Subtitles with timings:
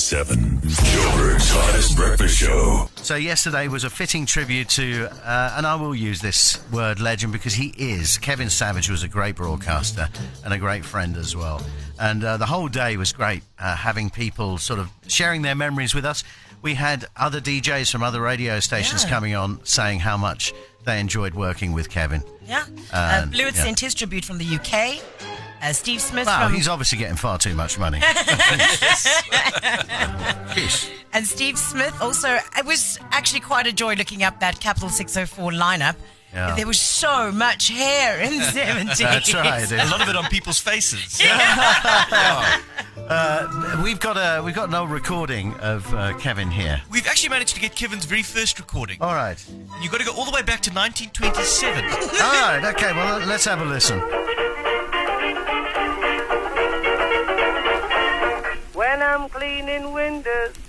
[0.00, 0.60] 1027.
[0.62, 2.88] Joburg's hottest breakfast show.
[2.96, 7.34] So yesterday was a fitting tribute to, uh, and I will use this word legend
[7.34, 8.16] because he is.
[8.16, 10.08] Kevin Savage was a great broadcaster
[10.42, 11.60] and a great friend as well.
[11.98, 15.94] And uh, the whole day was great, uh, having people sort of sharing their memories
[15.94, 16.24] with us.
[16.62, 19.10] We had other DJs from other radio stations Yeah.
[19.10, 20.54] coming on saying how much
[20.84, 22.22] they enjoyed working with Kevin.
[22.46, 22.64] Yeah.
[23.30, 23.64] Blue had yeah.
[23.64, 25.02] sent his tribute from the UK.
[25.62, 27.98] Uh, Steve Smith Wow, from he's obviously getting far too much money.
[28.00, 29.29] Jeez.
[31.50, 32.38] And Steve Smith also.
[32.56, 35.96] It was actually quite a joy looking up that Capital 604 lineup.
[36.32, 36.54] Yeah.
[36.54, 38.98] There was so much hair in the 70s.
[38.98, 39.72] That's right.
[39.72, 41.20] A lot of it on people's faces.
[43.82, 46.80] We've got a we've got an old recording of uh, Kevin here.
[46.90, 48.98] We've actually managed to get Kevin's very first recording.
[49.00, 49.44] All right.
[49.82, 51.84] You've got to go all the way back to 1927.
[51.84, 52.72] All right.
[52.74, 52.92] Okay.
[52.92, 53.98] Well, let's have a listen.
[58.72, 60.59] When I'm cleaning windows.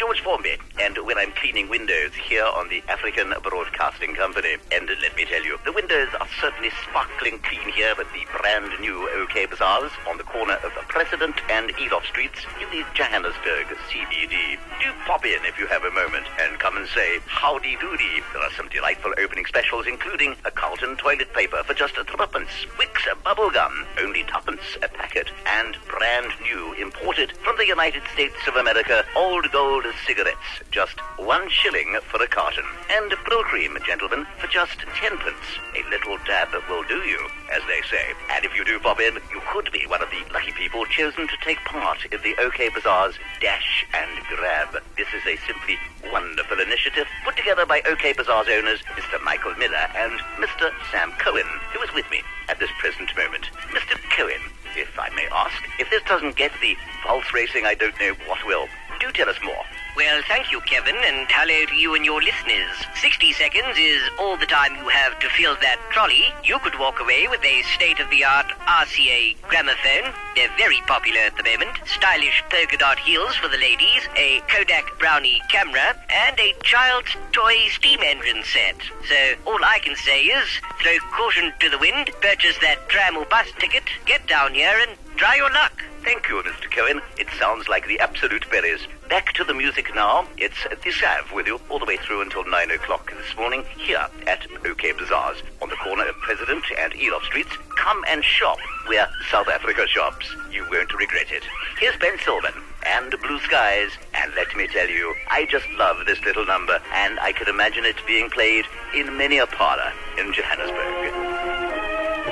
[0.00, 4.56] George Formby, and when I'm cleaning windows here on the African Broadcasting Company.
[4.72, 6.08] And let me tell you, the windows
[6.40, 11.36] certainly sparkling clean here at the brand new OK Bazaars on the corner of President
[11.50, 14.58] and Eloff Streets in the Johannesburg CBD.
[14.80, 18.22] Do pop in if you have a moment and come and say howdy doody.
[18.32, 22.50] There are some delightful opening specials, including a Carlton toilet paper for just a threepence,
[22.78, 28.36] Wicks bubble gum, only twopence a packet, and brand new imported from the United States
[28.46, 32.64] of America, old gold cigarettes, just one shilling for a carton.
[32.90, 35.36] And Brylcreem, gentlemen, for just tenpence.
[35.74, 37.18] A little dab will do you,
[37.52, 38.12] as they say.
[38.30, 41.26] And if you do pop in, you could be one of the lucky people chosen
[41.28, 44.82] to take part in the OK Bazaar's Dash and Grab.
[44.96, 45.78] This is a simply
[46.12, 49.22] wonderful initiative put together by OK Bazaar's owners, Mr.
[49.22, 50.70] Michael Miller and Mr.
[50.90, 53.50] Sam Cohen, who is with me at this present moment.
[53.70, 53.98] Mr.
[54.16, 54.40] Cohen,
[54.76, 58.44] if I may ask, if this doesn't get the pulse racing, I don't know what
[58.46, 58.68] will.
[59.00, 59.64] Do tell us more.
[60.00, 62.72] Well, thank you, Kevin, and hello to you and your listeners.
[63.02, 66.24] 60 seconds is all the time you have to fill that trolley.
[66.42, 70.08] You could walk away with a state-of-the-art RCA gramophone.
[70.34, 71.76] They're very popular at the moment.
[71.84, 77.68] Stylish polka dot heels for the ladies, a Kodak Brownie camera, and a child's toy
[77.68, 78.80] steam engine set.
[79.04, 80.48] So all I can say is
[80.80, 84.96] throw caution to the wind, purchase that tram or bus ticket, get down here and
[85.20, 85.84] try your luck.
[86.02, 86.70] Thank you, Mr.
[86.74, 87.02] Cohen.
[87.18, 88.80] It sounds like the absolute berries.
[89.10, 90.26] Back to the music now.
[90.38, 94.06] It's the Sav with you all the way through until 9 o'clock this morning here
[94.26, 97.54] at OK Bazaars on the corner of President and Eloff Streets.
[97.76, 100.34] Come and shop where South Africa shops.
[100.50, 101.44] You won't regret it.
[101.78, 103.90] Here's Ben Selvin and Blue Skies.
[104.14, 107.84] And let me tell you, I just love this little number and I can imagine
[107.84, 108.64] it being played
[108.94, 111.39] in many a parlor in Johannesburg.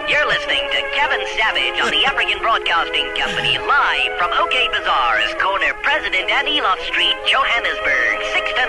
[0.09, 5.73] You're listening to Kevin Savage on the African Broadcasting Company live from OK Bazaars, corner
[5.83, 8.69] President and Eloff Street, Johannesburg, 6 to 9.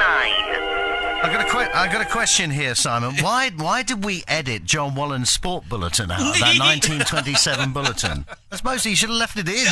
[1.21, 3.15] I got a que- I got a question here, Simon.
[3.21, 6.19] Why why did we edit John Wallen's sport bulletin out?
[6.19, 8.25] That 1927 bulletin.
[8.51, 9.65] I suppose he should have left it in.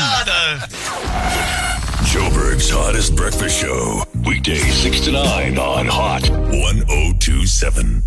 [2.11, 4.03] Joburg's hottest breakfast show.
[4.25, 8.03] Weekday 6 to 9 on Hot 1027.